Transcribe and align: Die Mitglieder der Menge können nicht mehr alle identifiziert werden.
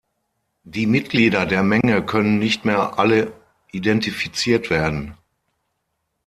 Die 0.63 0.87
Mitglieder 0.87 1.45
der 1.45 1.61
Menge 1.61 2.03
können 2.03 2.39
nicht 2.39 2.65
mehr 2.65 2.97
alle 2.97 3.33
identifiziert 3.71 4.71
werden. 4.71 5.15